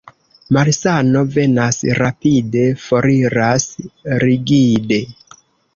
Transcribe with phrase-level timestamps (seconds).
[0.55, 3.71] Malsano venas rapide, foriras
[4.27, 5.03] rigide.